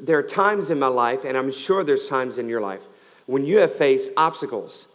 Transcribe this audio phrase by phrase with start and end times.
[0.00, 2.82] there are times in my life, and I'm sure there's times in your life,
[3.26, 4.86] when you have faced obstacles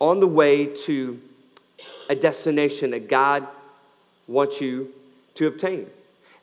[0.00, 1.20] on the way to
[2.08, 3.46] a destination that God
[4.26, 4.92] wants you
[5.34, 5.86] to obtain.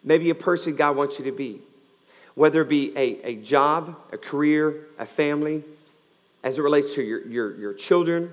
[0.04, 1.60] Maybe a person God wants you to be,
[2.36, 5.64] whether it be a, a job, a career, a family,
[6.44, 8.32] as it relates to your, your, your children,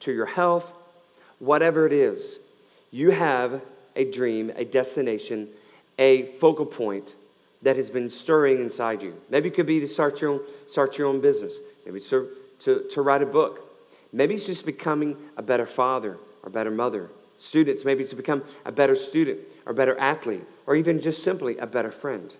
[0.00, 0.72] to your health,
[1.38, 2.38] whatever it is,
[2.90, 3.60] you have
[3.96, 5.48] a dream, a destination,
[5.98, 7.14] a focal point
[7.62, 9.14] that has been stirring inside you.
[9.28, 11.58] Maybe it could be to start your own, start your own business.
[11.84, 12.30] Maybe it's to,
[12.60, 13.66] to, to write a book.
[14.12, 17.10] Maybe it's just becoming a better father or better mother.
[17.38, 21.58] Students, maybe it's to become a better student or better athlete or even just simply
[21.58, 22.32] a better friend.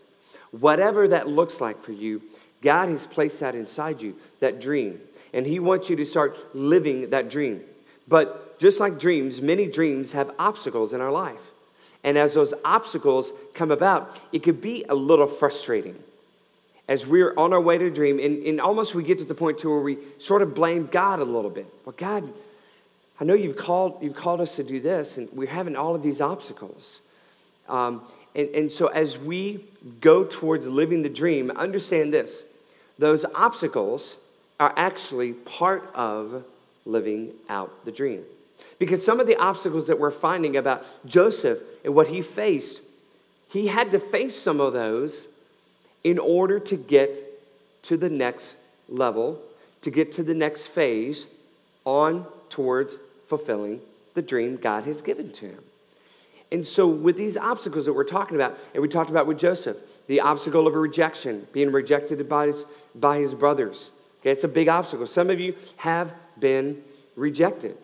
[0.50, 2.22] Whatever that looks like for you,
[2.62, 5.00] God has placed that inside you, that dream.
[5.32, 7.62] And He wants you to start living that dream.
[8.08, 11.49] But just like dreams, many dreams have obstacles in our life.
[12.02, 15.96] And as those obstacles come about, it could be a little frustrating.
[16.88, 19.58] As we're on our way to dream, and, and almost we get to the point
[19.60, 21.66] to where we sort of blame God a little bit.
[21.84, 22.28] Well, God,
[23.20, 26.02] I know you've called, you've called us to do this, and we're having all of
[26.02, 27.00] these obstacles.
[27.68, 28.02] Um,
[28.34, 29.64] and, and so as we
[30.00, 32.44] go towards living the dream, understand this
[32.98, 34.16] those obstacles
[34.58, 36.44] are actually part of
[36.84, 38.22] living out the dream.
[38.78, 42.80] Because some of the obstacles that we're finding about Joseph and what he faced,
[43.48, 45.28] he had to face some of those
[46.02, 47.18] in order to get
[47.82, 48.54] to the next
[48.88, 49.40] level,
[49.82, 51.26] to get to the next phase
[51.84, 52.96] on towards
[53.28, 53.80] fulfilling
[54.14, 55.62] the dream God has given to him.
[56.52, 59.76] And so, with these obstacles that we're talking about, and we talked about with Joseph,
[60.08, 62.64] the obstacle of rejection, being rejected by his,
[62.94, 63.90] by his brothers.
[64.20, 65.06] Okay, it's a big obstacle.
[65.06, 66.82] Some of you have been
[67.14, 67.76] rejected.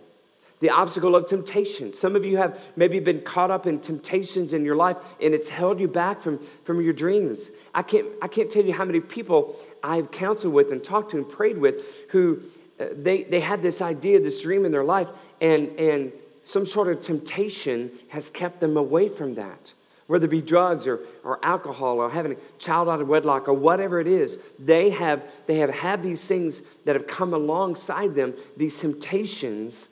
[0.60, 1.92] The obstacle of temptation.
[1.92, 5.50] Some of you have maybe been caught up in temptations in your life and it's
[5.50, 7.50] held you back from, from your dreams.
[7.74, 11.18] I can't, I can't tell you how many people I've counseled with and talked to
[11.18, 12.40] and prayed with who
[12.80, 15.08] uh, they, they had this idea, this dream in their life,
[15.40, 16.12] and, and
[16.42, 19.72] some sort of temptation has kept them away from that.
[20.06, 23.54] Whether it be drugs or, or alcohol or having a child out of wedlock or
[23.54, 28.34] whatever it is, they have, they have had these things that have come alongside them,
[28.56, 29.88] these temptations,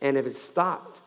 [0.00, 1.00] and have stopped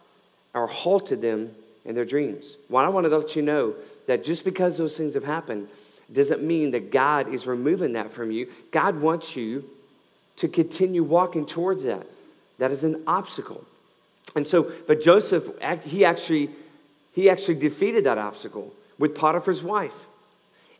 [0.53, 1.51] or halted them
[1.85, 2.57] in their dreams.
[2.69, 3.73] Well, I want to let you know
[4.07, 5.67] that just because those things have happened
[6.11, 8.47] doesn't mean that God is removing that from you.
[8.71, 9.63] God wants you
[10.37, 12.05] to continue walking towards that.
[12.59, 13.63] That is an obstacle.
[14.35, 15.49] And so, but Joseph,
[15.83, 16.49] he actually,
[17.13, 20.07] he actually defeated that obstacle with Potiphar's wife.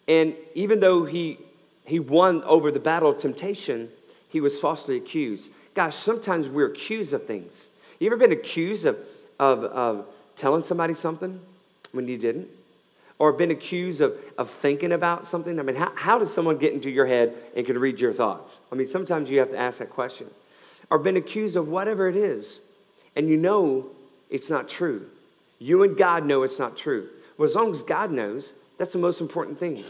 [0.07, 1.37] And even though he,
[1.85, 3.89] he won over the battle of temptation,
[4.29, 5.51] he was falsely accused.
[5.73, 7.67] Gosh, sometimes we're accused of things.
[7.99, 8.97] You ever been accused of,
[9.39, 10.05] of, of
[10.35, 11.39] telling somebody something
[11.91, 12.47] when you didn't?
[13.19, 15.59] Or been accused of, of thinking about something?
[15.59, 18.59] I mean, how, how does someone get into your head and can read your thoughts?
[18.71, 20.27] I mean, sometimes you have to ask that question.
[20.89, 22.59] Or been accused of whatever it is
[23.15, 23.87] and you know
[24.29, 25.07] it's not true.
[25.59, 27.09] You and God know it's not true.
[27.37, 29.83] Well, as long as God knows, that's the most important thing.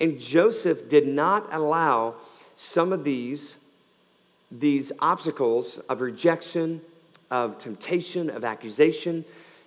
[0.00, 2.14] And Joseph did not allow
[2.56, 3.56] some of these,
[4.50, 6.80] these obstacles of rejection,
[7.32, 9.24] of temptation, of accusation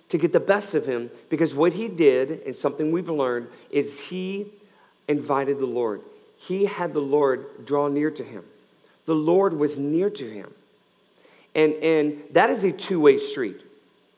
[0.08, 4.00] to get the best of him because what he did, and something we've learned, is
[4.00, 4.46] he
[5.08, 6.00] invited the Lord.
[6.38, 8.44] He had the Lord draw near to him.
[9.06, 10.54] The Lord was near to him.
[11.56, 13.60] And, and that is a two way street.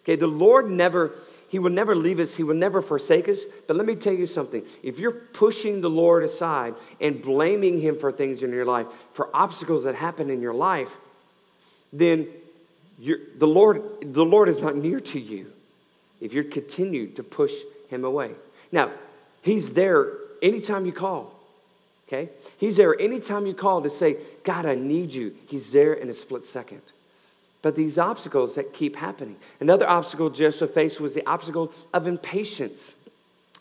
[0.02, 1.12] Okay, the Lord never,
[1.48, 3.44] He will never leave us, He will never forsake us.
[3.66, 7.98] But let me tell you something if you're pushing the Lord aside and blaming Him
[7.98, 10.96] for things in your life, for obstacles that happen in your life,
[11.92, 12.26] then
[12.98, 15.52] the, Lord, the Lord is not near to you
[16.20, 17.52] if you continue to push
[17.88, 18.32] Him away.
[18.72, 18.90] Now,
[19.42, 21.32] He's there anytime you call.
[22.06, 22.30] Okay?
[22.58, 25.34] He's there anytime you call to say, God, I need you.
[25.46, 26.82] He's there in a split second.
[27.60, 29.36] But these obstacles that keep happening.
[29.60, 32.94] Another obstacle Joseph faced was the obstacle of impatience.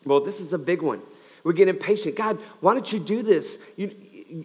[0.06, 1.02] Well, this is a big one.
[1.44, 2.16] We get impatient.
[2.16, 3.58] God, why don't you do this?
[3.75, 3.92] You,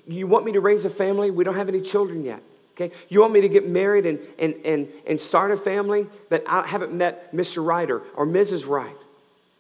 [0.07, 1.31] you want me to raise a family?
[1.31, 2.43] We don't have any children yet.
[2.83, 2.95] Okay?
[3.09, 6.67] You want me to get married and, and, and, and start a family, but I
[6.67, 7.65] haven't met Mr.
[7.65, 8.67] Right or, Mrs.
[8.67, 8.95] Right.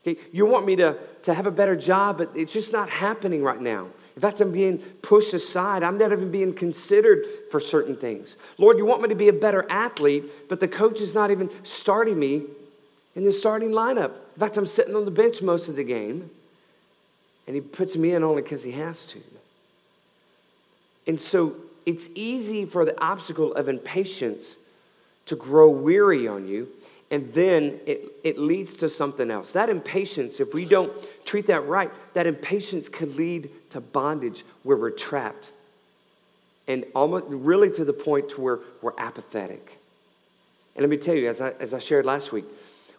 [0.07, 0.21] Okay?
[0.33, 3.61] You want me to, to have a better job, but it's just not happening right
[3.61, 3.87] now.
[4.17, 5.83] In fact, I'm being pushed aside.
[5.83, 8.37] I'm not even being considered for certain things.
[8.59, 11.49] Lord, you want me to be a better athlete, but the coach is not even
[11.63, 12.43] starting me
[13.15, 14.11] in the starting lineup.
[14.35, 16.29] In fact, I'm sitting on the bench most of the game,
[17.47, 19.21] and he puts me in only because he has to.
[21.07, 21.57] And so
[21.87, 24.57] it's easy for the obstacle of impatience
[25.27, 26.69] to grow weary on you.
[27.13, 29.53] and then it, it leads to something else.
[29.53, 30.91] That impatience, if we don't
[31.27, 35.53] treat that right, that impatience could lead to bondage where we're trapped.
[36.67, 39.79] And almost really to the point to where we're apathetic.
[40.75, 42.47] And let me tell you, as I, as I shared last week,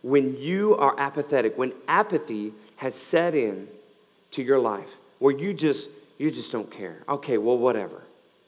[0.03, 3.67] when you are apathetic, when apathy has set in
[4.31, 5.89] to your life, where you just
[6.19, 6.97] you just don't care.
[7.09, 8.03] Okay, well, whatever,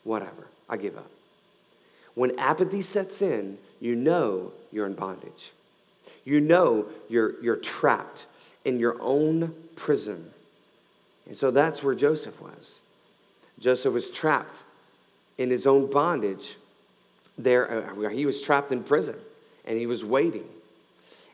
[0.06, 0.48] whatever.
[0.70, 1.12] I give up.
[2.14, 5.52] When apathy sets in, you know you're in bondage.
[6.24, 8.26] You know you're, you're trapped
[8.64, 10.32] in your own prison.
[11.28, 12.80] And so that's where Joseph was.
[13.60, 14.64] Joseph was trapped
[15.38, 16.56] in his own bondage
[17.38, 17.90] there.
[17.90, 19.16] Uh, he was trapped in prison
[19.66, 20.48] and he was waiting.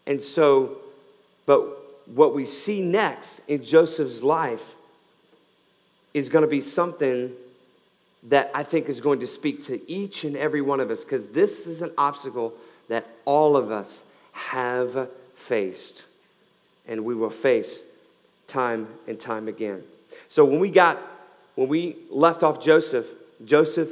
[0.07, 0.77] And so,
[1.45, 1.63] but
[2.07, 4.73] what we see next in Joseph's life
[6.13, 7.31] is going to be something
[8.23, 11.27] that I think is going to speak to each and every one of us because
[11.29, 12.53] this is an obstacle
[12.87, 14.03] that all of us
[14.33, 16.03] have faced
[16.87, 17.83] and we will face
[18.47, 19.83] time and time again.
[20.29, 20.99] So when we got
[21.55, 23.07] when we left off Joseph,
[23.43, 23.89] Joseph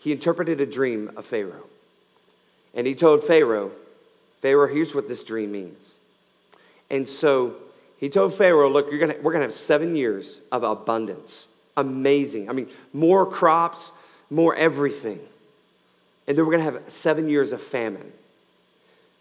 [0.00, 1.66] he interpreted a dream of Pharaoh.
[2.74, 3.70] And he told Pharaoh,
[4.40, 5.96] Pharaoh, here's what this dream means.
[6.88, 7.54] And so
[7.98, 11.46] he told Pharaoh, look, you're gonna, we're going to have seven years of abundance.
[11.76, 12.48] Amazing.
[12.48, 13.92] I mean, more crops,
[14.28, 15.20] more everything.
[16.26, 18.12] And then we're going to have seven years of famine.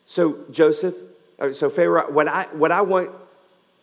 [0.05, 0.95] So, Joseph,
[1.39, 3.11] uh, so Pharaoh, what I, what I want,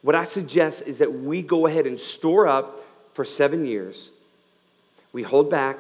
[0.03, 2.81] what I suggest is that we go ahead and store up
[3.15, 4.11] for seven years.
[5.13, 5.79] We hold back,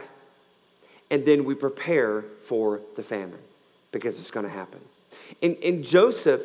[1.10, 3.38] and then we prepare for the famine
[3.92, 4.80] because it's going to happen.
[5.42, 6.42] And, and Joseph,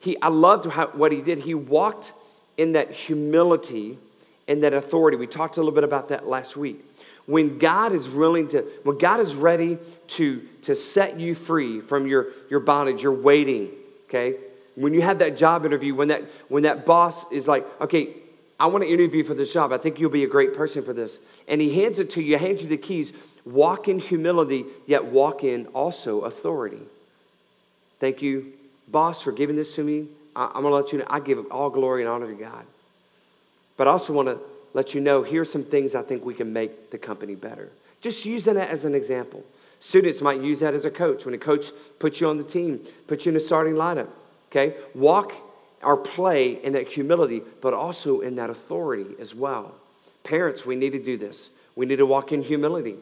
[0.00, 1.40] he, I loved how, what he did.
[1.40, 2.12] He walked
[2.56, 3.98] in that humility
[4.48, 5.16] and that authority.
[5.16, 6.84] We talked a little bit about that last week.
[7.26, 9.78] When God is willing to, when God is ready
[10.08, 13.70] to, to set you free from your, your bondage, you're waiting,
[14.08, 14.36] okay?
[14.74, 18.14] When you have that job interview, when that, when that boss is like, okay,
[18.58, 19.72] I want to interview for this job.
[19.72, 21.20] I think you'll be a great person for this.
[21.48, 23.12] And he hands it to you, hands you the keys.
[23.44, 26.82] Walk in humility, yet walk in also authority.
[27.98, 28.52] Thank you,
[28.88, 30.06] boss, for giving this to me.
[30.34, 32.64] I, am going to let you know I give all glory and honor to God.
[33.82, 34.38] But I also want to
[34.74, 37.68] let you know here's some things I think we can make the company better.
[38.00, 39.44] Just using that as an example.
[39.80, 41.24] Students might use that as a coach.
[41.24, 44.06] When a coach puts you on the team, puts you in a starting lineup,
[44.52, 44.76] okay?
[44.94, 45.32] Walk
[45.82, 49.74] or play in that humility, but also in that authority as well.
[50.22, 51.50] Parents, we need to do this.
[51.74, 52.94] We need to walk in humility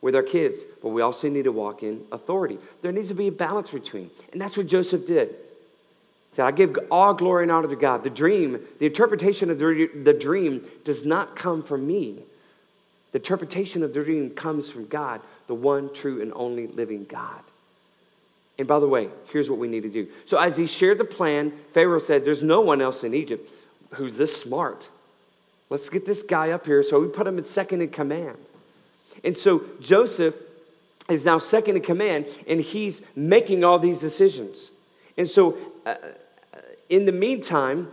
[0.00, 2.56] with our kids, but we also need to walk in authority.
[2.80, 4.08] There needs to be a balance between.
[4.32, 5.34] And that's what Joseph did.
[6.38, 8.04] I give all glory and honor to God.
[8.04, 12.20] The dream, the interpretation of the, the dream does not come from me.
[13.12, 17.40] The interpretation of the dream comes from God, the one true and only living God.
[18.58, 20.08] And by the way, here's what we need to do.
[20.24, 23.50] So, as he shared the plan, Pharaoh said, There's no one else in Egypt
[23.94, 24.88] who's this smart.
[25.68, 26.82] Let's get this guy up here.
[26.82, 28.38] So, we put him in second in command.
[29.24, 30.34] And so Joseph
[31.08, 34.70] is now second in command and he's making all these decisions.
[35.16, 35.94] And so, uh,
[36.92, 37.88] in the meantime,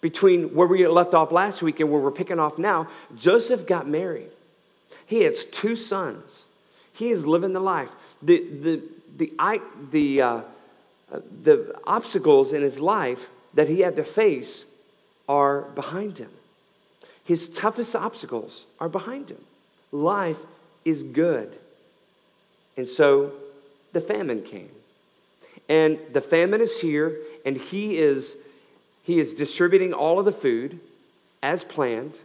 [0.00, 3.86] between where we left off last week and where we're picking off now, Joseph got
[3.86, 4.30] married.
[5.06, 6.46] He has two sons.
[6.92, 7.92] He is living the life.
[8.20, 8.82] The, the,
[9.16, 9.60] the, I,
[9.92, 10.40] the, uh,
[11.42, 14.64] the obstacles in his life that he had to face
[15.28, 16.30] are behind him.
[17.22, 19.44] His toughest obstacles are behind him
[19.92, 20.38] life
[20.84, 21.56] is good.
[22.76, 23.32] And so
[23.92, 24.70] the famine came.
[25.68, 28.36] And the famine is here, and he is,
[29.02, 30.80] he is distributing all of the food
[31.42, 32.18] as planned,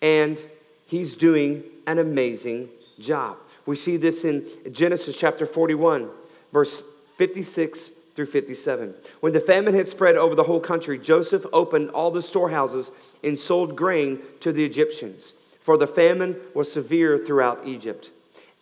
[0.00, 0.44] and
[0.86, 3.36] he's doing an amazing job.
[3.66, 6.08] We see this in Genesis chapter 41,
[6.52, 6.82] verse
[7.16, 8.94] 56 through 57.
[9.20, 12.92] When the famine had spread over the whole country, Joseph opened all the storehouses
[13.24, 15.32] and sold grain to the Egyptians
[15.66, 18.12] for the famine was severe throughout Egypt.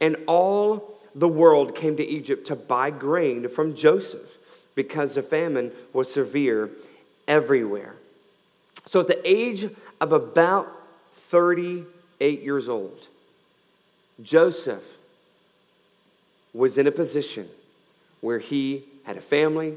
[0.00, 4.37] And all the world came to Egypt to buy grain from Joseph
[4.75, 6.71] because the famine was severe
[7.28, 7.94] everywhere.
[8.87, 9.68] So, at the age
[10.00, 10.71] of about
[11.16, 13.06] 38 years old,
[14.23, 14.99] Joseph
[16.52, 17.49] was in a position
[18.21, 19.75] where he had a family,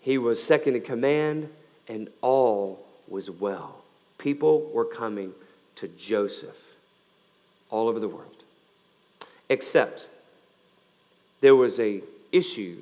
[0.00, 1.48] he was second in command,
[1.88, 3.82] and all was well.
[4.18, 5.32] People were coming
[5.76, 6.62] to Joseph
[7.70, 8.30] all over the world.
[9.48, 10.06] Except
[11.44, 12.00] there was a
[12.32, 12.78] issue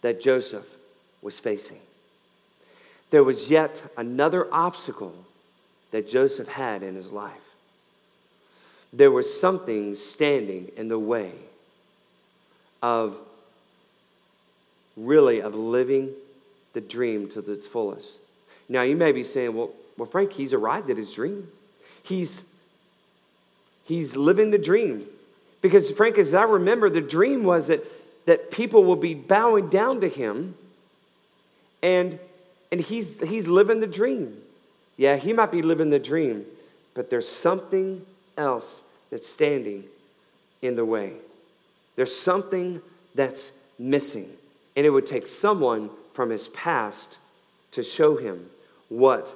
[0.00, 0.66] that Joseph
[1.22, 1.78] was facing.
[3.10, 5.14] There was yet another obstacle
[5.92, 7.54] that Joseph had in his life.
[8.92, 11.30] There was something standing in the way
[12.82, 13.16] of
[14.96, 16.10] really of living
[16.72, 18.18] the dream to its fullest.
[18.68, 21.46] Now, you may be saying, well, well, Frank, he's arrived at his dream.
[22.02, 22.42] He's,
[23.84, 25.06] he's living the dream.
[25.64, 27.86] Because, Frank, as I remember, the dream was that,
[28.26, 30.56] that people will be bowing down to him
[31.82, 32.18] and,
[32.70, 34.36] and he's, he's living the dream.
[34.98, 36.44] Yeah, he might be living the dream,
[36.92, 38.04] but there's something
[38.36, 39.84] else that's standing
[40.60, 41.14] in the way.
[41.96, 42.82] There's something
[43.14, 44.28] that's missing.
[44.76, 47.16] And it would take someone from his past
[47.70, 48.50] to show him
[48.90, 49.34] what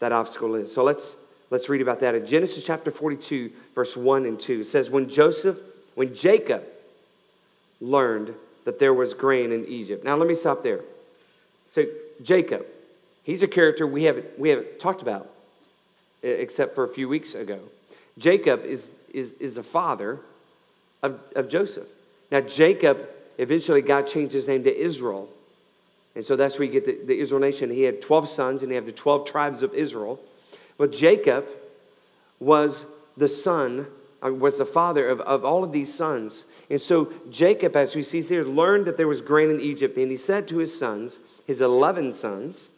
[0.00, 0.70] that obstacle is.
[0.70, 1.16] So let's,
[1.52, 4.60] let's read about that in Genesis chapter 42, verse 1 and 2.
[4.60, 5.58] It says, When Joseph,
[5.94, 6.64] when Jacob
[7.80, 10.02] learned that there was grain in Egypt.
[10.04, 10.80] Now let me stop there.
[11.70, 11.84] So,
[12.22, 12.64] Jacob,
[13.24, 15.28] he's a character we haven't, we haven't talked about
[16.22, 17.58] except for a few weeks ago.
[18.16, 20.20] Jacob is, is, is the father
[21.02, 21.88] of, of Joseph.
[22.30, 23.06] Now, Jacob,
[23.36, 25.28] eventually, God changed his name to Israel.
[26.14, 27.68] And so that's where you get the, the Israel nation.
[27.68, 30.20] He had 12 sons, and he had the 12 tribes of Israel.
[30.82, 31.46] But Jacob
[32.40, 32.86] was
[33.16, 33.86] the son,
[34.20, 36.42] uh, was the father of, of all of these sons.
[36.68, 39.96] And so Jacob, as we see here, learned that there was grain in Egypt.
[39.96, 42.68] And he said to his sons, his 11 sons,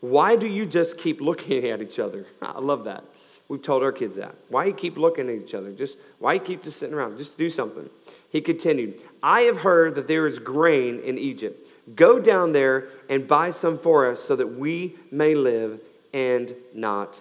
[0.00, 2.26] Why do you just keep looking at each other?
[2.42, 3.04] I love that.
[3.46, 4.34] We've told our kids that.
[4.48, 5.70] Why you keep looking at each other?
[5.70, 7.18] Just why you keep just sitting around?
[7.18, 7.88] Just do something.
[8.32, 11.68] He continued, I have heard that there is grain in Egypt.
[11.94, 15.78] Go down there and buy some for us so that we may live
[16.12, 17.20] and not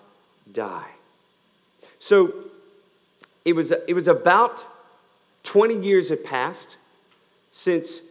[0.51, 0.89] die.
[1.99, 2.33] So
[3.45, 4.65] it was, it was about
[5.43, 6.75] 20 years had passed
[7.51, 8.01] since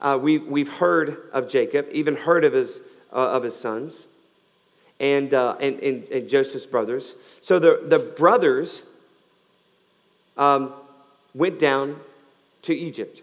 [0.00, 2.80] uh, we, we've heard of Jacob, even heard of his,
[3.12, 4.06] uh, of his sons
[5.00, 7.14] and, uh, and, and, and, Joseph's brothers.
[7.42, 8.82] So the, the brothers
[10.36, 10.72] um,
[11.34, 11.98] went down
[12.62, 13.22] to Egypt.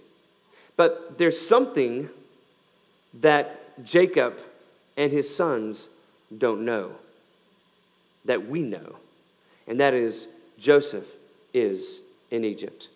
[0.76, 2.10] But there's something
[3.22, 4.40] that Jacob
[4.98, 5.88] and his sons
[6.36, 6.96] don't know
[8.26, 8.96] that we know,
[9.68, 10.28] and that is
[10.60, 11.08] Joseph
[11.54, 12.00] is
[12.32, 12.88] in Egypt.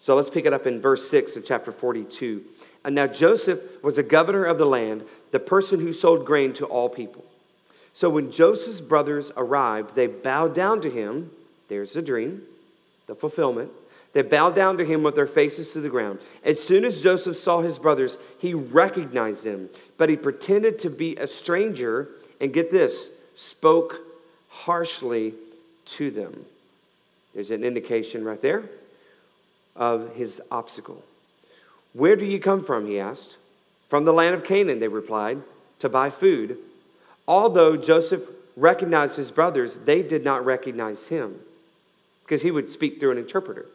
[0.00, 2.42] So let's pick it up in verse 6 of chapter 42.
[2.84, 6.66] And now Joseph was a governor of the land, the person who sold grain to
[6.66, 7.24] all people.
[7.92, 11.30] So when Joseph's brothers arrived, they bowed down to him.
[11.68, 12.42] There's the dream,
[13.06, 13.70] the fulfillment.
[14.12, 16.20] They bowed down to him with their faces to the ground.
[16.44, 21.16] As soon as Joseph saw his brothers, he recognized them, but he pretended to be
[21.16, 22.08] a stranger
[22.40, 24.00] and get this, spoke
[24.64, 25.34] harshly
[25.84, 26.44] to them.
[27.34, 28.64] There's an indication right there
[29.76, 31.04] of his obstacle.
[31.92, 32.86] Where do you come from?
[32.86, 33.36] He asked.
[33.88, 35.40] From the land of Canaan, they replied,
[35.78, 36.58] to buy food.
[37.26, 38.22] Although Joseph
[38.56, 41.38] recognized his brothers, they did not recognize him
[42.24, 43.66] because he would speak through an interpreter.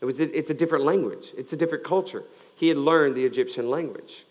[0.00, 2.24] It was, it's a different language, it's a different culture.
[2.56, 4.24] He had learned the Egyptian language,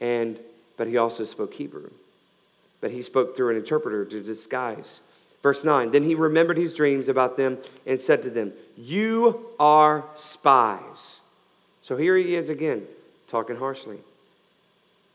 [0.00, 0.38] and,
[0.76, 1.90] but he also spoke Hebrew.
[2.84, 5.00] But he spoke through an interpreter to disguise.
[5.42, 10.04] Verse 9 Then he remembered his dreams about them and said to them, You are
[10.14, 11.20] spies.
[11.80, 12.82] So here he is again,
[13.26, 14.00] talking harshly,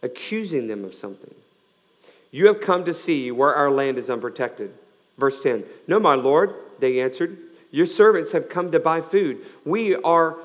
[0.01, 1.35] accusing them of something.
[2.31, 4.73] You have come to see where our land is unprotected.
[5.19, 7.37] Verse 10 No, my Lord, they answered.
[7.69, 9.45] Your servants have come to buy food.
[9.63, 10.37] We are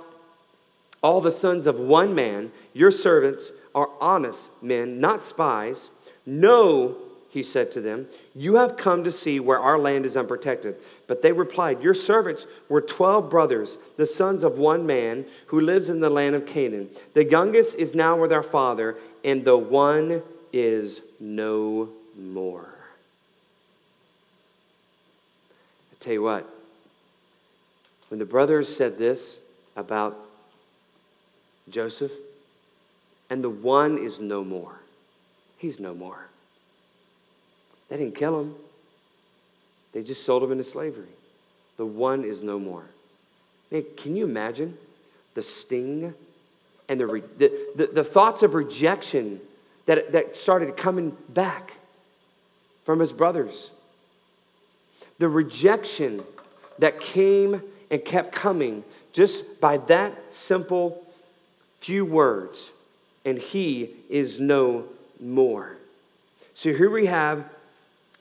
[1.02, 2.52] all the sons of one man.
[2.74, 5.88] Your servants are honest men, not spies.
[6.26, 6.96] No,
[7.34, 10.76] he said to them, You have come to see where our land is unprotected.
[11.08, 15.88] But they replied, Your servants were twelve brothers, the sons of one man who lives
[15.88, 16.90] in the land of Canaan.
[17.12, 20.22] The youngest is now with our father, and the one
[20.52, 22.68] is no more.
[25.90, 26.48] I tell you what,
[28.10, 29.38] when the brothers said this
[29.74, 30.16] about
[31.68, 32.12] Joseph,
[33.28, 34.78] and the one is no more,
[35.58, 36.28] he's no more.
[37.88, 38.54] They didn't kill him,
[39.92, 41.06] they just sold him into slavery.
[41.76, 42.84] The one is no more.
[43.70, 44.76] Man, can you imagine
[45.34, 46.14] the sting
[46.88, 49.40] and the, the, the, the thoughts of rejection
[49.86, 51.74] that, that started coming back
[52.84, 53.70] from his brothers?
[55.18, 56.22] The rejection
[56.78, 61.04] that came and kept coming just by that simple
[61.80, 62.70] few words,
[63.24, 64.86] and he is no
[65.20, 65.76] more.
[66.54, 67.44] So here we have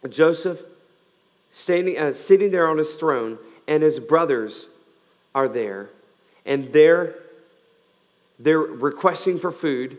[0.10, 0.62] Joseph
[1.52, 4.68] standing, uh, sitting there on his throne, and his brothers
[5.34, 5.90] are there,
[6.46, 7.16] and they're,
[8.40, 9.98] they're requesting for food,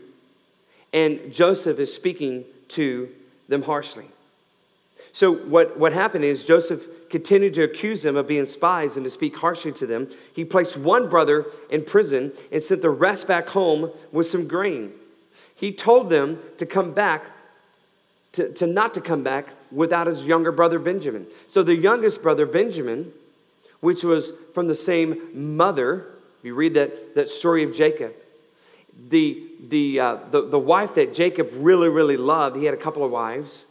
[0.93, 3.09] and Joseph is speaking to
[3.47, 4.05] them harshly.
[5.13, 9.09] So, what, what happened is Joseph continued to accuse them of being spies and to
[9.09, 10.09] speak harshly to them.
[10.35, 14.91] He placed one brother in prison and sent the rest back home with some grain.
[15.55, 17.23] He told them to come back,
[18.33, 21.27] to, to not to come back without his younger brother Benjamin.
[21.49, 23.11] So the youngest brother, Benjamin,
[23.81, 26.05] which was from the same mother,
[26.39, 28.13] if you read that, that story of Jacob,
[29.09, 33.03] the, the, uh, the, the wife that Jacob really, really loved, he had a couple
[33.03, 33.65] of wives,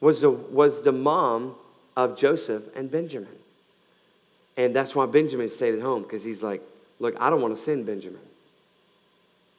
[0.00, 1.54] was the, was the mom
[1.96, 3.28] of Joseph and Benjamin.
[4.56, 6.62] And that's why Benjamin stayed at home, because he's like,
[6.98, 8.20] look, I don't want to send Benjamin.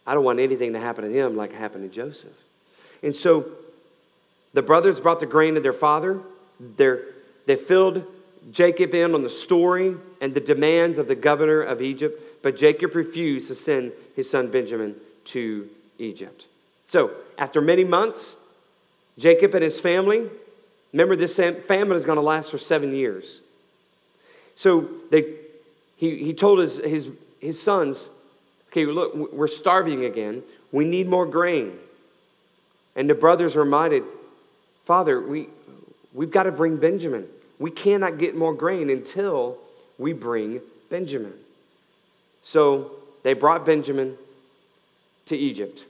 [0.06, 2.34] I don't want anything to happen to him like happened to Joseph.
[3.04, 3.46] And so
[4.54, 6.20] the brothers brought the grain to their father.
[6.78, 8.06] They filled
[8.52, 12.96] Jacob in on the story and the demands of the governor of Egypt, but Jacob
[12.96, 16.48] refused to send his son Benjamin to Egypt.
[16.86, 18.36] So, after many months,
[19.18, 20.30] Jacob and his family,
[20.92, 23.40] remember this famine is going to last for seven years.
[24.56, 25.36] So they,
[25.98, 28.10] he, he told his, his, his sons,
[28.70, 30.44] okay, look, we're starving again.
[30.72, 31.78] We need more grain.
[32.96, 34.04] And the brothers reminded,
[34.86, 35.48] Father, we,
[36.14, 37.28] we've got to bring Benjamin.
[37.60, 39.58] We cannot get more grain until
[39.98, 41.34] we bring Benjamin.
[42.44, 42.92] So
[43.24, 44.18] they brought Benjamin
[45.28, 45.86] to Egypt.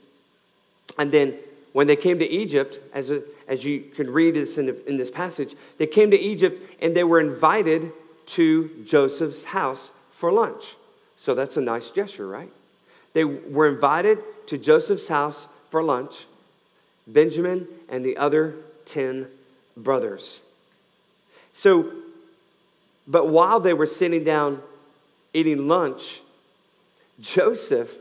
[0.98, 1.34] And then
[1.72, 4.98] when they came to Egypt, as, a, as you can read this in, the, in
[4.98, 7.90] this passage, they came to Egypt and they were invited
[8.26, 10.76] to Joseph's house for lunch.
[11.16, 12.50] So that's a nice gesture, right?
[13.14, 16.26] They were invited to Joseph's house for lunch,
[17.06, 18.54] Benjamin and the other
[18.92, 19.26] 10
[19.76, 20.40] brothers.
[21.54, 21.90] So,
[23.06, 24.60] but while they were sitting down
[25.32, 26.20] eating lunch,
[27.20, 27.96] Joseph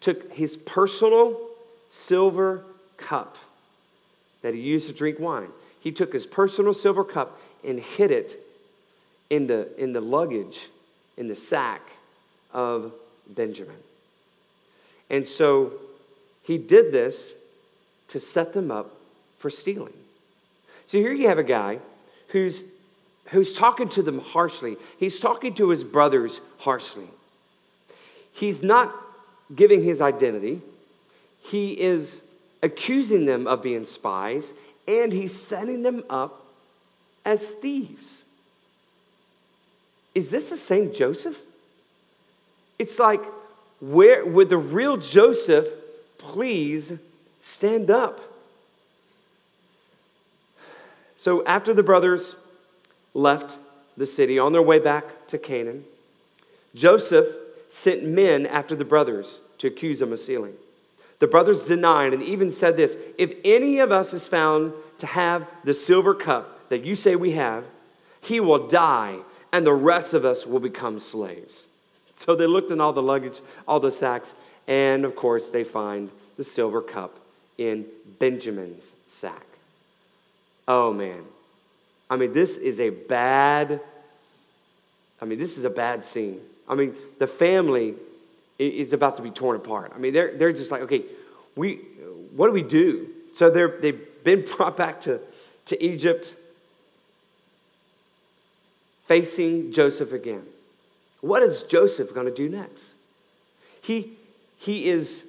[0.00, 1.38] took his personal
[1.90, 2.62] silver
[2.96, 3.36] cup
[4.42, 5.48] that he used to drink wine.
[5.80, 8.38] He took his personal silver cup and hid it
[9.30, 10.68] in the, in the luggage,
[11.16, 11.82] in the sack
[12.52, 12.92] of
[13.28, 13.76] Benjamin.
[15.10, 15.72] And so
[16.42, 17.32] he did this
[18.08, 18.94] to set them up
[19.38, 19.92] for stealing.
[20.88, 21.80] So here you have a guy
[22.28, 22.64] who's,
[23.26, 24.78] who's talking to them harshly.
[24.98, 27.08] He's talking to his brothers harshly.
[28.32, 28.94] He's not
[29.54, 30.62] giving his identity,
[31.42, 32.22] he is
[32.62, 34.52] accusing them of being spies,
[34.86, 36.46] and he's setting them up
[37.24, 38.22] as thieves.
[40.14, 41.38] Is this the same Joseph?
[42.78, 43.22] It's like,
[43.80, 45.66] where would the real Joseph
[46.16, 46.94] please
[47.40, 48.20] stand up?
[51.18, 52.36] So after the brothers
[53.12, 53.58] left
[53.96, 55.84] the city on their way back to Canaan,
[56.74, 57.26] Joseph
[57.68, 60.54] sent men after the brothers to accuse them of stealing.
[61.18, 65.46] The brothers denied and even said this If any of us is found to have
[65.64, 67.64] the silver cup that you say we have,
[68.20, 69.16] he will die,
[69.52, 71.66] and the rest of us will become slaves.
[72.16, 74.34] So they looked in all the luggage, all the sacks,
[74.66, 77.16] and of course they find the silver cup
[77.56, 77.86] in
[78.18, 79.47] Benjamin's sack.
[80.68, 81.24] Oh man.
[82.10, 83.80] I mean, this is a bad,
[85.20, 86.40] I mean, this is a bad scene.
[86.68, 87.94] I mean, the family
[88.58, 89.92] is about to be torn apart.
[89.94, 91.04] I mean, they're, they're just like, okay,
[91.56, 91.76] we,
[92.34, 93.08] what do we do?
[93.34, 95.20] So they're, they've been brought back to,
[95.66, 96.34] to Egypt,
[99.06, 100.44] facing Joseph again.
[101.20, 102.92] What is Joseph going to do next?
[103.82, 104.12] He,
[104.58, 105.22] he is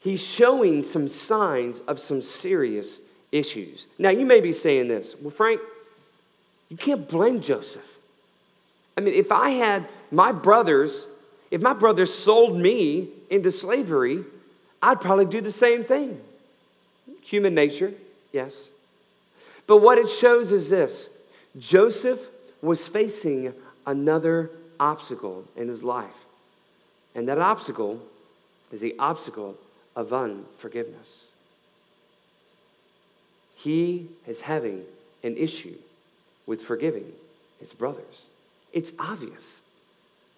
[0.00, 2.98] he's showing some signs of some serious
[3.32, 3.86] issues.
[3.98, 5.60] Now, you may be saying this, well, Frank,
[6.68, 7.98] you can't blame Joseph.
[8.96, 11.06] I mean, if I had my brothers,
[11.50, 14.24] if my brothers sold me into slavery,
[14.82, 16.20] I'd probably do the same thing.
[17.22, 17.92] Human nature,
[18.32, 18.68] yes.
[19.66, 21.08] But what it shows is this
[21.58, 22.28] Joseph
[22.62, 23.54] was facing
[23.86, 26.08] another obstacle in his life.
[27.14, 28.00] And that obstacle
[28.70, 29.56] is the obstacle
[29.96, 31.29] of unforgiveness.
[33.62, 34.84] He is having
[35.22, 35.76] an issue
[36.46, 37.12] with forgiving
[37.58, 38.26] his brothers.
[38.72, 39.58] It's obvious.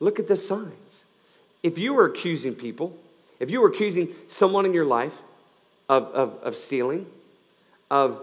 [0.00, 1.04] Look at the signs.
[1.62, 2.98] If you were accusing people,
[3.38, 5.16] if you were accusing someone in your life
[5.88, 7.06] of, of, of stealing,
[7.92, 8.20] of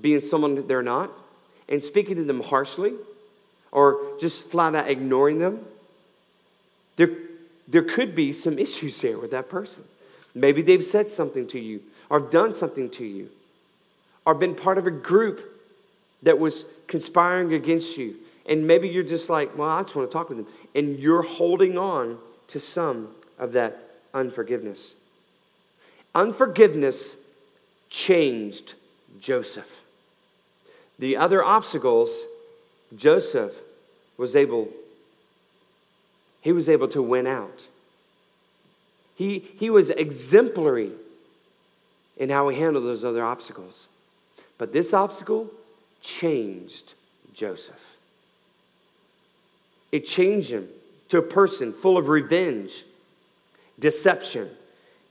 [0.00, 1.10] being someone they're not,
[1.68, 2.94] and speaking to them harshly,
[3.72, 5.64] or just flat out ignoring them,
[6.94, 7.10] there,
[7.66, 9.82] there could be some issues there with that person.
[10.36, 13.30] Maybe they've said something to you, or done something to you,
[14.26, 15.40] or been part of a group
[16.24, 18.16] that was conspiring against you.
[18.48, 20.46] And maybe you're just like, well, I just want to talk with them.
[20.74, 23.08] And you're holding on to some
[23.38, 23.78] of that
[24.12, 24.94] unforgiveness.
[26.14, 27.16] Unforgiveness
[27.88, 28.74] changed
[29.20, 29.82] Joseph.
[30.98, 32.22] The other obstacles,
[32.96, 33.52] Joseph
[34.16, 34.68] was able,
[36.40, 37.66] he was able to win out.
[39.14, 40.92] He, he was exemplary
[42.16, 43.88] in how he handled those other obstacles.
[44.58, 45.50] But this obstacle
[46.00, 46.94] changed
[47.32, 47.96] Joseph.
[49.92, 50.68] It changed him
[51.08, 52.84] to a person full of revenge,
[53.78, 54.50] deception,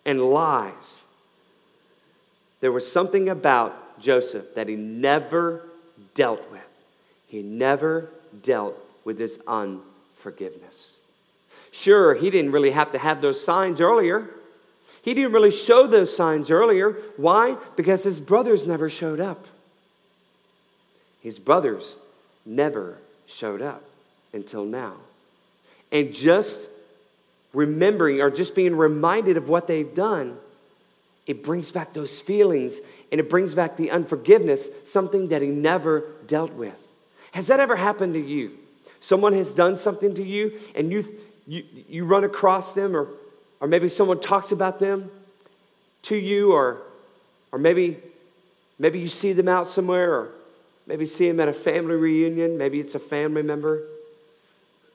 [0.05, 1.01] and lies.
[2.61, 5.61] There was something about Joseph that he never
[6.13, 6.61] dealt with.
[7.27, 8.09] He never
[8.43, 10.97] dealt with his unforgiveness.
[11.71, 14.29] Sure, he didn't really have to have those signs earlier.
[15.05, 16.93] He didn't really show those signs earlier.
[17.15, 17.57] Why?
[17.75, 19.45] Because his brothers never showed up.
[21.21, 21.95] His brothers
[22.43, 23.83] never showed up
[24.33, 24.95] until now.
[25.91, 26.67] And just
[27.53, 30.39] remembering or just being reminded of what they've done,
[31.27, 32.79] it brings back those feelings
[33.11, 36.79] and it brings back the unforgiveness, something that he never dealt with.
[37.33, 38.57] Has that ever happened to you?
[39.01, 41.05] Someone has done something to you and you,
[41.45, 43.07] you, you run across them, or,
[43.59, 45.09] or maybe someone talks about them
[46.03, 46.81] to you, or,
[47.51, 47.97] or maybe,
[48.77, 50.29] maybe you see them out somewhere, or
[50.85, 53.81] maybe see them at a family reunion, maybe it's a family member,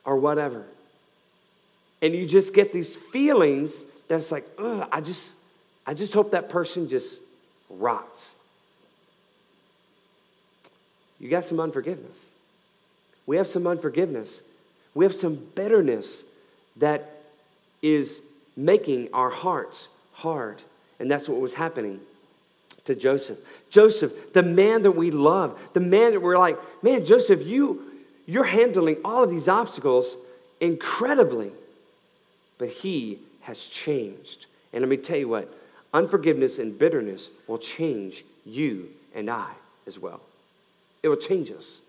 [0.05, 0.65] or whatever.
[2.03, 5.33] And you just get these feelings that's like, I just,
[5.87, 7.21] I just hope that person just
[7.69, 8.33] rots.
[11.19, 12.25] You got some unforgiveness.
[13.27, 14.41] We have some unforgiveness.
[14.95, 16.25] We have some bitterness
[16.77, 17.23] that
[17.83, 18.21] is
[18.61, 20.63] making our hearts hard.
[20.99, 22.01] And that's what was happening
[22.85, 23.39] to Joseph.
[23.71, 27.83] Joseph, the man that we love, the man that we're like, man, Joseph, you,
[28.27, 30.17] you're handling all of these obstacles
[30.61, 31.53] incredibly.
[32.59, 34.47] But he has changed.
[34.73, 35.53] And let me tell you what
[35.93, 39.51] unforgiveness and bitterness will change you and I
[39.87, 40.21] as well.
[41.03, 41.81] It will change us.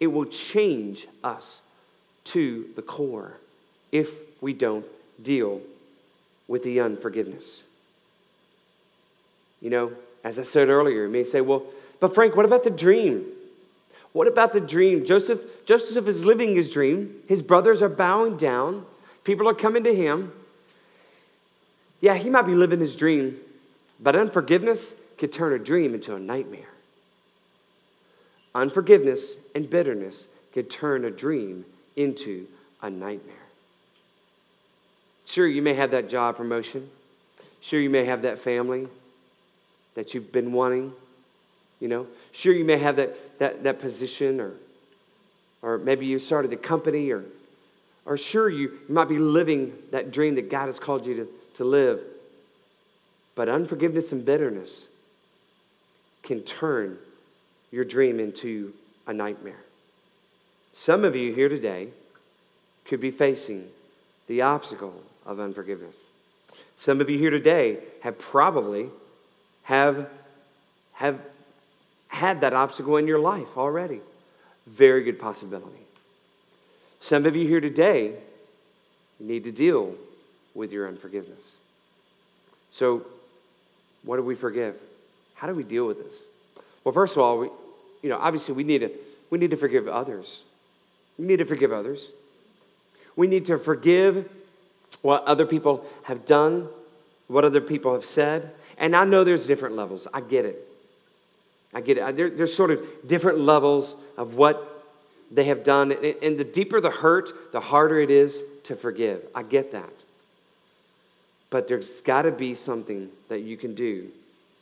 [0.00, 1.60] It will change us
[2.24, 3.38] to the core
[3.92, 4.86] if we don't
[5.22, 5.60] deal
[6.48, 7.64] with the unforgiveness.
[9.60, 11.64] You know, as I said earlier, you may say, well,
[12.00, 13.24] but Frank, what about the dream?
[14.12, 15.04] What about the dream?
[15.04, 17.14] Joseph, Joseph is living his dream.
[17.28, 18.86] His brothers are bowing down.
[19.24, 20.32] People are coming to him.
[22.00, 23.38] Yeah, he might be living his dream,
[23.98, 26.68] but unforgiveness could turn a dream into a nightmare.
[28.54, 31.64] Unforgiveness and bitterness could turn a dream
[31.96, 32.46] into
[32.82, 33.34] a nightmare.
[35.24, 36.88] Sure, you may have that job promotion.
[37.60, 38.88] Sure, you may have that family
[39.94, 40.92] that you've been wanting.
[41.80, 44.52] You know, sure, you may have that, that, that position, or,
[45.62, 47.24] or maybe you started a company, or,
[48.04, 51.64] or sure, you, might be living that dream that God has called you to, to
[51.64, 52.00] live.
[53.34, 54.88] But unforgiveness and bitterness
[56.22, 56.98] can turn
[57.72, 58.72] your dream into
[59.06, 59.62] a nightmare.
[60.74, 61.88] Some of you here today
[62.84, 63.68] could be facing
[64.26, 65.96] the obstacle of unforgiveness.
[66.76, 68.88] Some of you here today have probably
[69.64, 70.08] have,
[70.94, 71.18] have
[72.08, 74.00] had that obstacle in your life already.
[74.66, 75.84] Very good possibility.
[77.00, 78.14] Some of you here today
[79.20, 79.94] need to deal
[80.54, 81.56] with your unforgiveness.
[82.70, 83.04] So,
[84.02, 84.76] what do we forgive?
[85.34, 86.24] How do we deal with this?
[86.82, 87.48] Well, first of all, we,
[88.02, 88.90] you know, obviously we need to
[89.30, 90.44] we need to forgive others.
[91.18, 92.12] We need to forgive others.
[93.16, 94.28] We need to forgive
[95.04, 96.66] what other people have done,
[97.28, 98.50] what other people have said.
[98.78, 100.08] And I know there's different levels.
[100.14, 100.66] I get it.
[101.74, 102.16] I get it.
[102.16, 104.82] There, there's sort of different levels of what
[105.30, 105.92] they have done.
[105.92, 109.22] And the deeper the hurt, the harder it is to forgive.
[109.34, 109.92] I get that.
[111.50, 114.08] But there's got to be something that you can do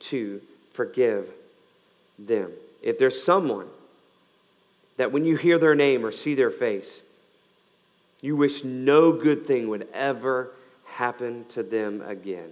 [0.01, 0.41] to
[0.73, 1.31] forgive
[2.19, 2.51] them.
[2.83, 3.69] If there's someone
[4.97, 7.03] that when you hear their name or see their face,
[8.23, 10.53] you wish no good thing would ever
[10.87, 12.51] happen to them again,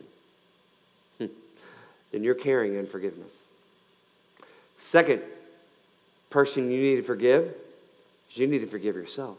[1.19, 1.31] then
[2.25, 3.35] you're carrying unforgiveness.
[4.79, 5.23] Second
[6.29, 7.55] person you need to forgive
[8.31, 9.39] is you need to forgive yourself.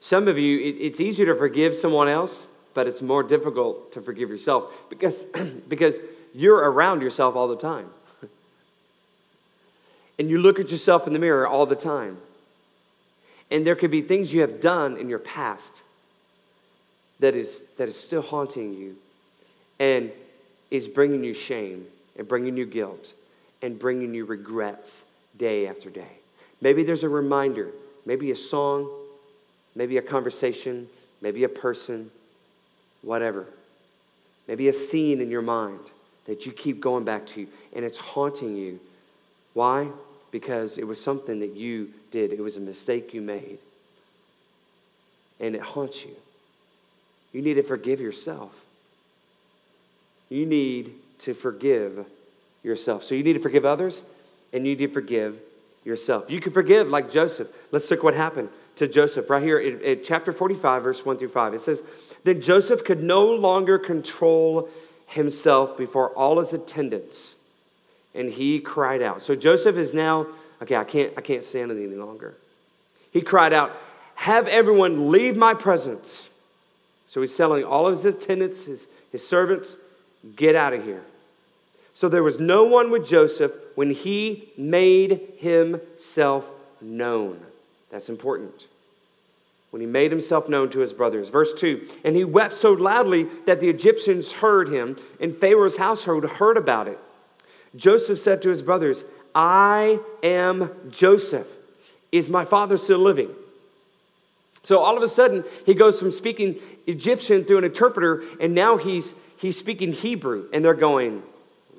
[0.00, 4.00] Some of you, it, it's easier to forgive someone else, but it's more difficult to
[4.00, 5.24] forgive yourself because,
[5.68, 5.94] because
[6.34, 7.88] you're around yourself all the time.
[10.18, 12.16] and you look at yourself in the mirror all the time.
[13.50, 15.82] And there could be things you have done in your past
[17.18, 18.96] that is, that is still haunting you
[19.78, 20.10] and
[20.70, 21.86] is bringing you shame
[22.16, 23.12] and bringing you guilt
[23.62, 25.04] and bringing you regrets
[25.36, 26.18] day after day.
[26.60, 27.70] Maybe there's a reminder,
[28.06, 28.88] maybe a song,
[29.74, 30.88] maybe a conversation,
[31.20, 32.10] maybe a person,
[33.02, 33.46] whatever.
[34.46, 35.80] Maybe a scene in your mind
[36.26, 38.80] that you keep going back to and it's haunting you.
[39.54, 39.88] Why?
[40.30, 43.58] Because it was something that you did, it was a mistake you made.
[45.40, 46.14] And it haunts you.
[47.32, 48.66] You need to forgive yourself.
[50.28, 52.06] you need to forgive
[52.62, 53.04] yourself.
[53.04, 54.02] So you need to forgive others
[54.52, 55.40] and you need to forgive
[55.84, 56.30] yourself.
[56.30, 57.48] You can forgive like Joseph.
[57.72, 61.28] Let's look what happened to Joseph right here in, in, chapter 45, verse 1 through
[61.28, 61.54] 5.
[61.54, 61.82] It says,
[62.24, 64.68] Then Joseph could no longer control
[65.06, 67.34] himself before all his attendants,
[68.14, 69.22] and he cried out.
[69.22, 70.26] So Joseph is now,
[70.62, 72.34] okay, I can't, I can't stand it any longer.
[73.12, 73.76] He cried out,
[74.16, 76.28] Have everyone leave my presence.
[77.06, 79.76] So he's telling all of his attendants, his, his servants,
[80.36, 81.02] get out of here.
[81.94, 86.48] So there was no one with Joseph when he made himself
[86.80, 87.40] known.
[87.90, 88.66] That's important.
[89.70, 91.30] When he made himself known to his brothers.
[91.30, 96.24] Verse 2 And he wept so loudly that the Egyptians heard him, and Pharaoh's household
[96.24, 96.98] heard about it.
[97.76, 99.04] Joseph said to his brothers,
[99.34, 101.46] I am Joseph.
[102.10, 103.30] Is my father still living?
[104.62, 106.56] So all of a sudden, he goes from speaking
[106.86, 110.48] Egyptian through an interpreter, and now he's, he's speaking Hebrew.
[110.52, 111.22] And they're going,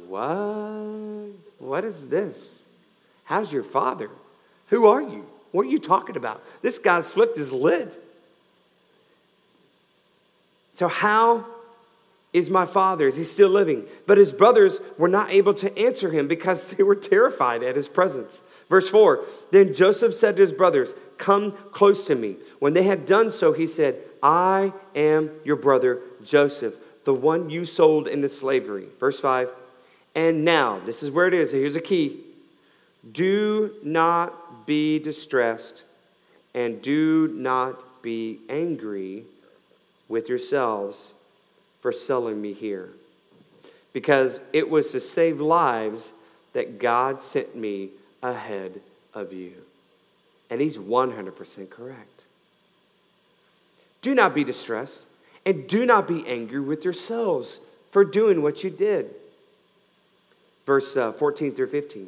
[0.08, 1.32] What?
[1.60, 2.60] What is this?
[3.26, 4.10] How's your father?
[4.68, 5.26] Who are you?
[5.52, 6.44] What are you talking about?
[6.62, 7.96] This guy's flipped his lid.
[10.74, 11.46] So, how
[12.34, 13.08] is my father?
[13.08, 13.86] Is he still living?
[14.08, 17.90] But his brothers were not able to answer him because they were terrified at his
[17.90, 18.42] presence.
[18.70, 22.38] Verse 4 Then Joseph said to his brothers, Come close to me.
[22.60, 27.66] When they had done so, he said, I am your brother Joseph, the one you
[27.66, 28.88] sold into slavery.
[29.00, 29.50] Verse 5
[30.16, 31.52] And now, this is where it is.
[31.52, 32.22] Here's a key.
[33.12, 35.84] Do not be distressed
[36.54, 39.26] and do not be angry
[40.08, 41.14] with yourselves
[41.82, 42.90] for selling me here.
[43.94, 46.12] Because it was to save lives
[46.54, 47.90] that God sent me
[48.24, 48.80] ahead
[49.14, 49.54] of you.
[50.50, 52.24] And he's 100% correct.
[54.02, 55.06] Do not be distressed
[55.46, 57.60] and do not be angry with yourselves
[57.92, 59.10] for doing what you did.
[60.66, 62.08] Verse uh, 14 through 15.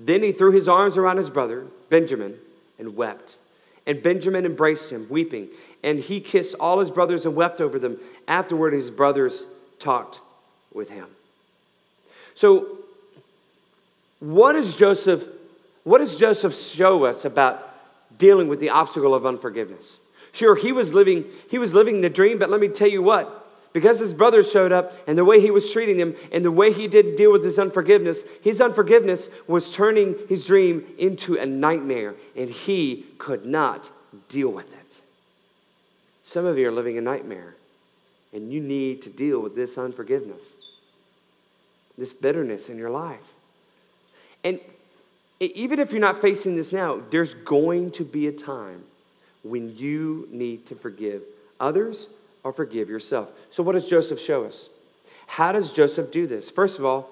[0.00, 2.36] Then he threw his arms around his brother, Benjamin,
[2.78, 3.36] and wept.
[3.86, 5.48] And Benjamin embraced him, weeping.
[5.82, 7.98] And he kissed all his brothers and wept over them.
[8.28, 9.44] Afterward, his brothers
[9.78, 10.20] talked
[10.72, 11.06] with him.
[12.34, 12.78] So,
[14.20, 15.26] what does Joseph,
[15.84, 17.68] what does Joseph show us about
[18.16, 19.98] dealing with the obstacle of unforgiveness?
[20.32, 23.42] Sure, he was living, he was living the dream, but let me tell you what,
[23.72, 26.72] because his brothers showed up and the way he was treating them and the way
[26.72, 32.14] he didn't deal with his unforgiveness, his unforgiveness was turning his dream into a nightmare
[32.36, 33.90] and he could not
[34.28, 34.81] deal with it.
[36.32, 37.56] Some of you are living a nightmare
[38.32, 40.54] and you need to deal with this unforgiveness,
[41.98, 43.32] this bitterness in your life.
[44.42, 44.58] And
[45.40, 48.82] even if you're not facing this now, there's going to be a time
[49.42, 51.20] when you need to forgive
[51.60, 52.08] others
[52.44, 53.28] or forgive yourself.
[53.50, 54.70] So, what does Joseph show us?
[55.26, 56.48] How does Joseph do this?
[56.48, 57.10] First of all,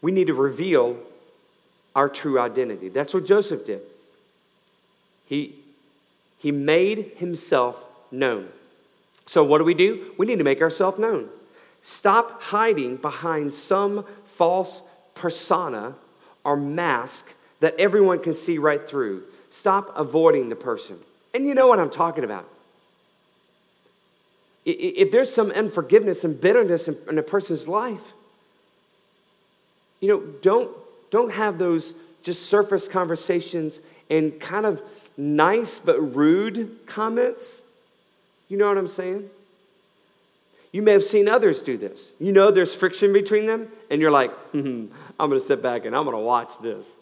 [0.00, 0.96] we need to reveal
[1.94, 2.88] our true identity.
[2.88, 3.82] That's what Joseph did.
[5.26, 5.54] He,
[6.38, 8.48] he made himself known.
[9.26, 10.14] So, what do we do?
[10.16, 11.28] We need to make ourselves known.
[11.82, 14.82] Stop hiding behind some false
[15.14, 15.94] persona
[16.44, 19.24] or mask that everyone can see right through.
[19.50, 20.98] Stop avoiding the person.
[21.34, 22.48] And you know what I'm talking about.
[24.64, 28.12] If there's some unforgiveness and bitterness in a person's life,
[30.00, 30.70] you know, don't,
[31.10, 34.82] don't have those just surface conversations and kind of
[35.16, 37.62] nice but rude comments.
[38.48, 39.28] You know what I'm saying?
[40.72, 42.12] You may have seen others do this.
[42.18, 44.86] You know there's friction between them, and you're like, hmm,
[45.18, 46.96] I'm going to sit back and I'm going to watch this.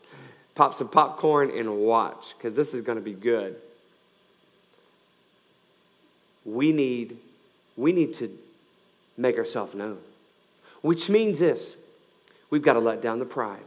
[0.55, 3.57] Pop some popcorn and watch, because this is going to be good.
[6.45, 7.19] We need
[7.77, 8.31] we need to
[9.17, 9.99] make ourselves known.
[10.81, 11.77] Which means this
[12.51, 13.61] we've got to let down the pride.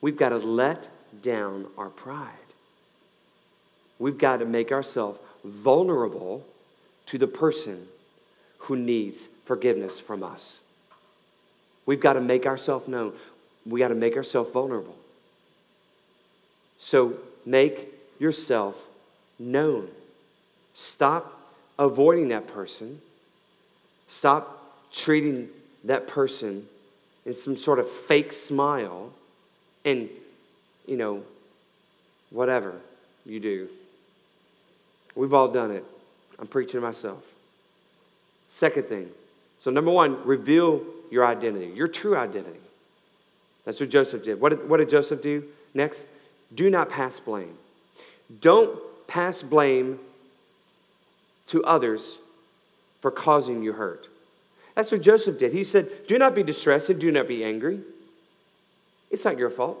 [0.00, 0.88] We've got to let
[1.22, 2.32] down our pride.
[3.98, 6.46] We've got to make ourselves vulnerable
[7.08, 7.86] to the person
[8.58, 10.60] who needs forgiveness from us.
[11.86, 13.12] We've got to make ourselves known.
[13.66, 14.96] We got to make ourselves vulnerable.
[16.78, 18.82] So make yourself
[19.38, 19.88] known.
[20.74, 21.38] Stop
[21.78, 23.00] avoiding that person
[24.08, 25.48] Stop treating
[25.84, 26.66] that person
[27.26, 29.12] in some sort of fake smile
[29.84, 30.08] and,
[30.86, 31.22] you know,
[32.30, 32.74] whatever
[33.26, 33.68] you do.
[35.14, 35.84] We've all done it.
[36.38, 37.24] I'm preaching to myself.
[38.50, 39.08] Second thing.
[39.60, 42.60] So, number one, reveal your identity, your true identity.
[43.64, 44.40] That's what Joseph did.
[44.40, 46.06] What did, what did Joseph do next?
[46.54, 47.54] Do not pass blame.
[48.40, 49.98] Don't pass blame
[51.48, 52.18] to others
[53.00, 54.08] for causing you hurt.
[54.74, 55.52] That's what Joseph did.
[55.52, 57.80] He said, Do not be distressed and do not be angry.
[59.10, 59.78] It's not your fault.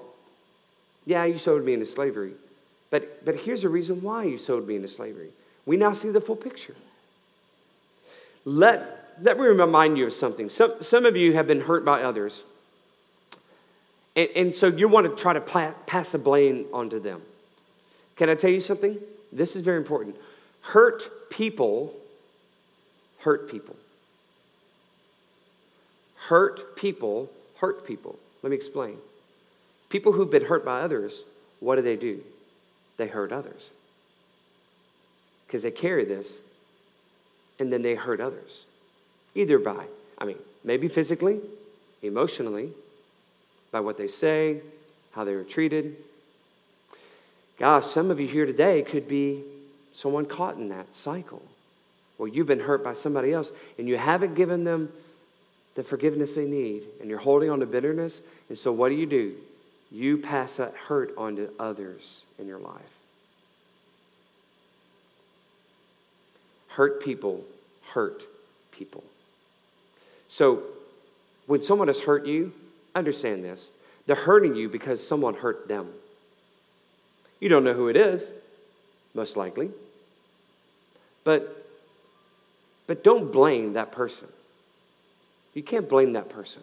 [1.04, 2.32] Yeah, you sold me into slavery.
[2.90, 5.30] But, but here's the reason why you sold me into slavery.
[5.68, 6.74] We now see the full picture.
[8.46, 10.48] Let, let me remind you of something.
[10.48, 12.42] Some, some of you have been hurt by others.
[14.16, 17.20] And, and so you want to try to pla- pass the blame onto them.
[18.16, 18.96] Can I tell you something?
[19.30, 20.16] This is very important.
[20.62, 21.94] Hurt people
[23.18, 23.76] hurt people.
[26.28, 28.18] Hurt people hurt people.
[28.42, 28.96] Let me explain.
[29.90, 31.24] People who've been hurt by others,
[31.60, 32.22] what do they do?
[32.96, 33.68] They hurt others.
[35.48, 36.40] Because they carry this
[37.58, 38.66] and then they hurt others.
[39.34, 39.86] Either by,
[40.18, 41.40] I mean, maybe physically,
[42.02, 42.70] emotionally,
[43.72, 44.60] by what they say,
[45.12, 45.96] how they were treated.
[47.58, 49.42] Gosh, some of you here today could be
[49.94, 51.42] someone caught in that cycle.
[52.18, 54.92] Well, you've been hurt by somebody else and you haven't given them
[55.74, 58.20] the forgiveness they need and you're holding on to bitterness.
[58.48, 59.34] And so, what do you do?
[59.90, 62.97] You pass that hurt on to others in your life.
[66.78, 67.44] Hurt people
[67.88, 68.22] hurt
[68.70, 69.02] people.
[70.28, 70.62] So,
[71.48, 72.52] when someone has hurt you,
[72.94, 73.70] understand this.
[74.06, 75.88] They're hurting you because someone hurt them.
[77.40, 78.30] You don't know who it is,
[79.12, 79.72] most likely.
[81.24, 81.66] But,
[82.86, 84.28] but don't blame that person.
[85.54, 86.62] You can't blame that person.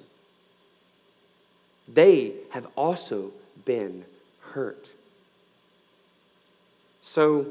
[1.93, 3.31] They have also
[3.65, 4.05] been
[4.53, 4.89] hurt.
[7.03, 7.47] So,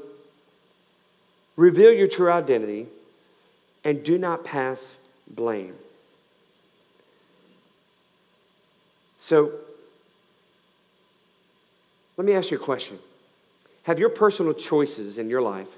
[1.57, 2.87] reveal your true identity
[3.85, 4.97] and do not pass
[5.29, 5.75] blame.
[9.19, 9.53] So,
[12.17, 12.99] let me ask you a question.
[13.85, 15.69] Have your personal choices in your life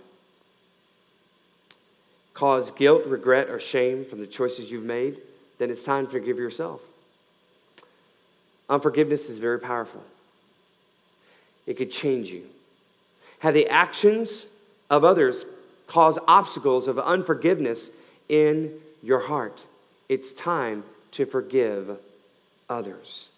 [2.35, 5.19] caused guilt, regret, or shame from the choices you've made?
[5.59, 6.81] Then it's time to forgive yourself.
[8.69, 10.03] Unforgiveness is very powerful,
[11.67, 12.47] it could change you.
[13.41, 14.47] Have the actions
[14.91, 15.45] of others
[15.87, 17.91] cause obstacles of unforgiveness
[18.29, 18.73] in
[19.03, 19.65] your heart?
[20.09, 21.99] It's time to forgive
[22.69, 23.31] others.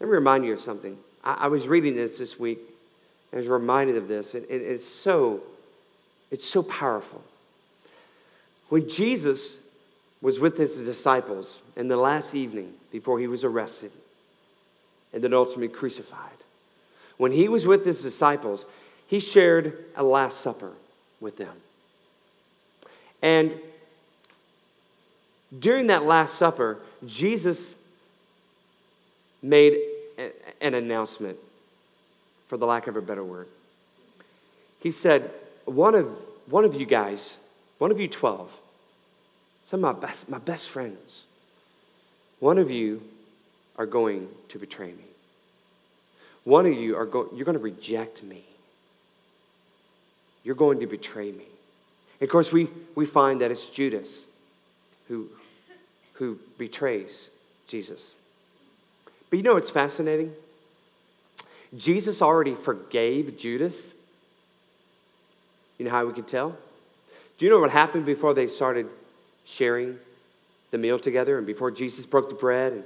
[0.00, 0.98] Let me remind you of something.
[1.22, 2.58] I, I was reading this this week.
[3.32, 4.34] I was reminded of this.
[4.34, 5.40] It, it's so,
[6.30, 7.22] it's so powerful.
[8.68, 9.56] When Jesus
[10.20, 13.90] was with his disciples in the last evening before he was arrested
[15.12, 16.30] and then ultimately crucified,
[17.16, 18.66] when he was with his disciples,
[19.06, 20.72] he shared a Last Supper
[21.24, 21.56] with them.
[23.22, 23.52] And
[25.58, 27.74] during that Last Supper, Jesus
[29.42, 29.78] made
[30.60, 31.38] an announcement,
[32.46, 33.48] for the lack of a better word.
[34.80, 35.30] He said,
[35.64, 36.06] One of,
[36.46, 37.36] one of you guys,
[37.78, 38.56] one of you 12,
[39.66, 41.24] some of my best, my best friends,
[42.38, 43.02] one of you
[43.76, 45.04] are going to betray me.
[46.44, 48.44] One of you are going, you're going to reject me.
[50.44, 51.44] You're going to betray me.
[52.20, 54.24] And of course, we, we find that it's Judas
[55.08, 55.28] who,
[56.14, 57.30] who betrays
[57.66, 58.14] Jesus.
[59.30, 60.32] But you know what's fascinating?
[61.76, 63.94] Jesus already forgave Judas.
[65.78, 66.56] You know how we can tell?
[67.36, 68.86] Do you know what happened before they started
[69.44, 69.98] sharing
[70.70, 72.84] the meal together and before Jesus broke the bread and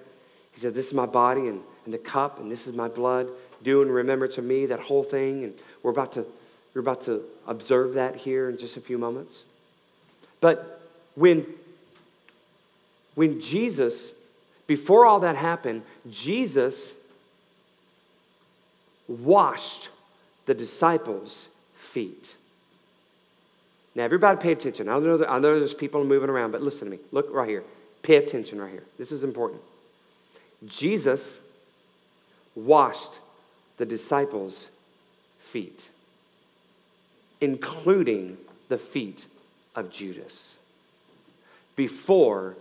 [0.52, 3.28] he said, This is my body and, and the cup and this is my blood.
[3.62, 5.44] Do and remember to me that whole thing.
[5.44, 6.24] And we're about to
[6.78, 9.42] we're about to observe that here in just a few moments.
[10.40, 10.80] But
[11.16, 11.44] when
[13.16, 14.12] when Jesus
[14.68, 16.92] before all that happened, Jesus
[19.08, 19.88] washed
[20.46, 22.36] the disciples' feet.
[23.96, 24.88] Now, everybody pay attention.
[24.88, 27.02] I know, that, I know there's people moving around, but listen to me.
[27.10, 27.64] Look right here.
[28.02, 28.84] Pay attention right here.
[28.98, 29.62] This is important.
[30.66, 31.40] Jesus
[32.54, 33.18] washed
[33.78, 34.68] the disciples'
[35.38, 35.88] feet,
[37.40, 38.36] including
[38.68, 39.26] the feet
[39.74, 40.56] of Judas,
[41.76, 42.56] before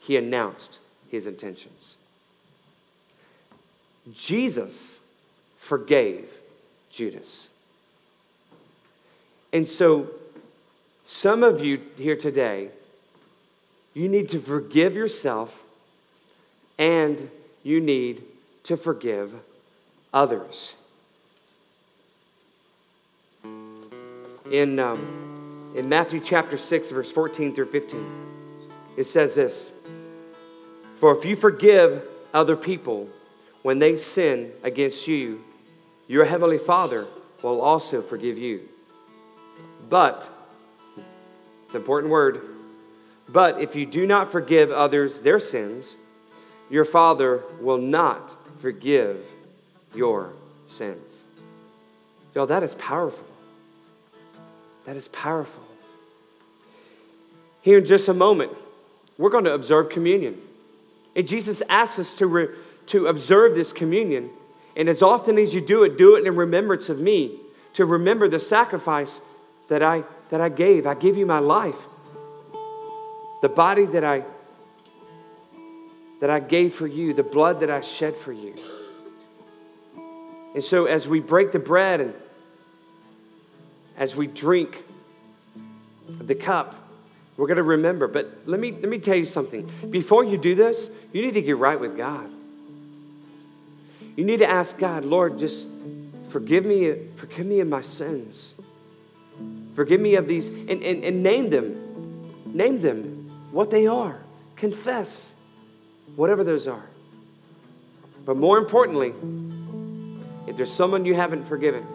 [0.00, 0.78] he announced
[1.10, 1.96] his intentions.
[4.12, 4.98] Jesus
[5.58, 6.28] forgave
[6.90, 7.48] Judas.
[9.52, 10.08] And so,
[11.04, 12.70] some of you here today,
[13.94, 15.64] you need to forgive yourself
[16.78, 17.30] and
[17.62, 18.22] you need
[18.64, 19.34] to forgive
[20.12, 20.74] others.
[24.50, 28.06] In, um, in Matthew chapter 6, verse 14 through 15,
[28.96, 29.72] it says this
[30.98, 33.08] for if you forgive other people
[33.62, 35.44] when they sin against you,
[36.08, 37.06] your heavenly Father
[37.42, 38.68] will also forgive you.
[39.88, 40.30] But,
[41.66, 42.40] it's an important word,
[43.28, 45.96] But if you do not forgive others their sins,
[46.70, 49.24] your Father will not forgive
[49.94, 50.32] your
[50.68, 51.22] sins.
[52.34, 53.26] Y'all, that is powerful.
[54.86, 55.64] That is powerful.
[57.60, 58.52] Here in just a moment,
[59.18, 60.40] we're going to observe communion.
[61.16, 62.48] And Jesus asks us to, re-
[62.86, 64.30] to observe this communion.
[64.76, 67.40] And as often as you do it, do it in remembrance of me,
[67.72, 69.20] to remember the sacrifice
[69.68, 70.86] that I, that I gave.
[70.86, 71.76] I give you my life.
[73.42, 74.22] The body that I,
[76.20, 78.54] that I gave for you, the blood that I shed for you.
[80.54, 82.14] And so as we break the bread and
[83.96, 84.84] as we drink
[86.08, 86.74] the cup,
[87.36, 88.08] we're going to remember.
[88.08, 89.70] But let me, let me tell you something.
[89.90, 92.30] Before you do this, you need to get right with God.
[94.16, 95.66] You need to ask God, Lord, just
[96.30, 98.54] forgive me, forgive me of my sins.
[99.74, 102.32] Forgive me of these, and, and, and name them.
[102.46, 104.18] Name them what they are.
[104.56, 105.32] Confess
[106.14, 106.86] whatever those are.
[108.24, 109.12] But more importantly,
[110.46, 111.86] if there's someone you haven't forgiven,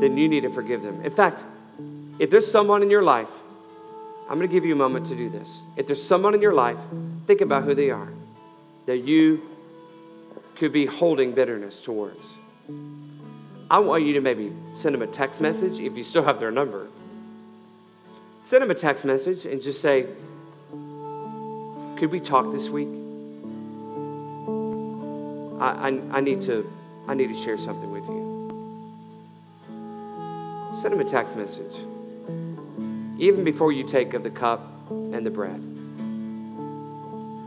[0.00, 1.04] then you need to forgive them.
[1.04, 1.44] In fact,
[2.18, 3.30] if there's someone in your life,
[4.28, 5.62] I'm going to give you a moment to do this.
[5.76, 6.78] If there's someone in your life,
[7.26, 8.08] think about who they are
[8.86, 9.42] that you
[10.56, 12.34] could be holding bitterness towards.
[13.70, 16.50] I want you to maybe send them a text message if you still have their
[16.50, 16.88] number.
[18.44, 20.06] Send them a text message and just say,
[21.96, 22.88] Could we talk this week?
[25.60, 26.70] I, I, I, need to
[27.08, 27.93] I need to share something.
[30.84, 31.78] Send them a text message.
[33.18, 35.58] Even before you take of the cup and the bread.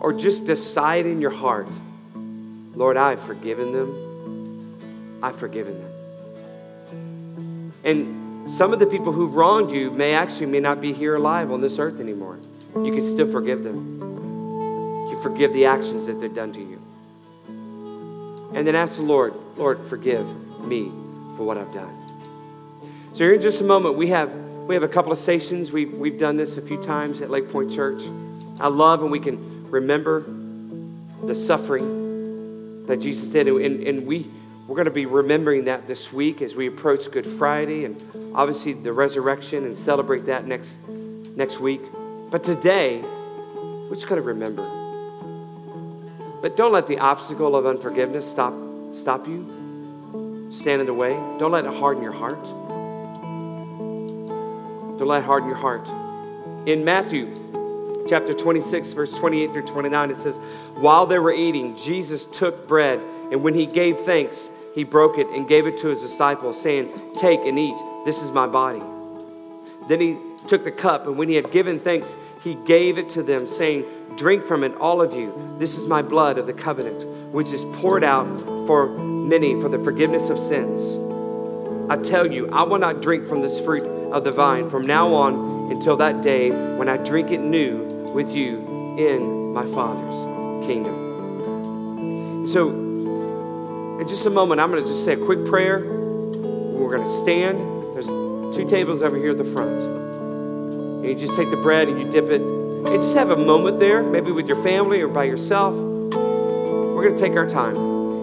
[0.02, 1.70] Or just decide in your heart,
[2.74, 5.20] Lord, I've forgiven them.
[5.22, 7.74] I've forgiven them.
[7.84, 11.52] And some of the people who've wronged you may actually may not be here alive
[11.52, 12.40] on this earth anymore.
[12.76, 15.12] You can still forgive them.
[15.12, 16.82] You forgive the actions that they've done to you.
[18.56, 20.26] And then ask the Lord, Lord, forgive
[20.66, 20.86] me
[21.36, 22.07] for what I've done.
[23.18, 24.32] So here in just a moment, we have
[24.68, 25.72] we have a couple of stations.
[25.72, 28.04] We've, we've done this a few times at Lake Point Church.
[28.60, 30.24] I love when we can remember
[31.24, 33.48] the suffering that Jesus did.
[33.48, 34.28] And, and we,
[34.68, 38.00] we're going to be remembering that this week as we approach Good Friday and
[38.36, 41.82] obviously the resurrection and celebrate that next, next week.
[42.30, 44.62] But today, we're just going to remember.
[46.40, 48.54] But don't let the obstacle of unforgiveness stop,
[48.94, 51.14] stop you, stand in the way.
[51.40, 52.48] Don't let it harden your heart.
[54.98, 55.88] Don't let harden your heart.
[56.68, 57.34] In Matthew
[58.08, 60.38] chapter 26, verse 28 through 29, it says,
[60.76, 63.00] While they were eating, Jesus took bread,
[63.32, 66.92] and when he gave thanks, he broke it and gave it to his disciples, saying,
[67.14, 67.76] Take and eat,
[68.06, 68.82] this is my body.
[69.88, 70.18] Then he
[70.48, 73.86] took the cup, and when he had given thanks, he gave it to them, saying,
[74.16, 75.56] Drink from it, all of you.
[75.58, 79.80] This is my blood of the covenant, which is poured out for many for the
[79.80, 80.98] forgiveness of sins.
[81.90, 85.14] I tell you, I will not drink from this fruit of the vine from now
[85.14, 88.60] on until that day when I drink it new with you
[88.98, 92.46] in my Father's kingdom.
[92.48, 95.80] So, in just a moment, I'm going to just say a quick prayer.
[95.80, 97.60] We're going to stand.
[97.94, 98.08] There's
[98.56, 99.84] two tables over here at the front.
[99.84, 102.42] And you just take the bread and you dip it.
[102.42, 105.76] And just have a moment there, maybe with your family or by yourself.
[105.76, 107.74] We're going to take our time.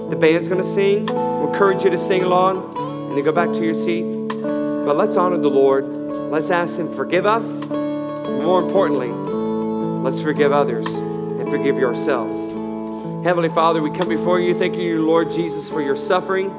[0.09, 1.07] The band's going to sing.
[1.07, 4.24] We'll encourage you to sing along and then go back to your seat.
[4.85, 5.87] But let's honor the Lord.
[6.31, 7.67] Let's ask Him forgive us.
[7.71, 9.09] More importantly,
[10.03, 12.53] let's forgive others and forgive yourselves.
[13.25, 14.55] Heavenly Father, we come before you.
[14.55, 16.51] Thank you, Lord Jesus, for your suffering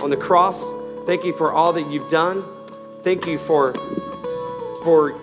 [0.00, 0.64] on the cross.
[1.06, 2.44] Thank you for all that you've done.
[3.02, 3.74] Thank you for,
[4.84, 5.20] for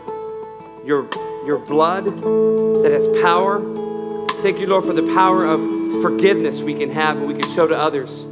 [0.83, 1.07] your,
[1.45, 3.61] your blood that has power.
[4.41, 5.61] Thank you, Lord, for the power of
[6.01, 8.25] forgiveness we can have and we can show to others.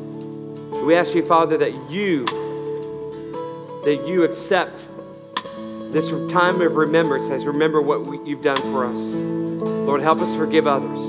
[0.83, 2.25] We ask you, Father, that you
[3.83, 4.87] that you accept
[5.91, 9.11] this time of remembrance as remember what we, you've done for us.
[9.11, 10.99] Lord, help us forgive others.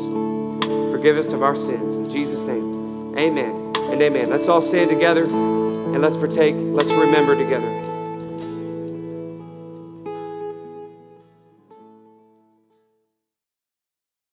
[0.91, 1.95] Forgive us of our sins.
[1.95, 4.31] In Jesus' name, amen and amen.
[4.31, 6.55] Let's all stand together and let's partake.
[6.57, 7.92] Let's remember together.